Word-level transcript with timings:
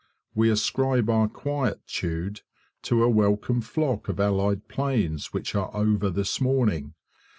We 0.33 0.49
ascribe 0.49 1.11
our 1.11 1.27
quietude 1.27 2.41
to 2.81 3.03
a 3.03 3.07
welcome 3.07 3.61
flock 3.61 4.09
of 4.09 4.19
allied 4.19 4.67
planes 4.67 5.31
which 5.31 5.53
are 5.53 5.69
over 5.75 6.09
this 6.09 6.41
morning. 6.41 6.95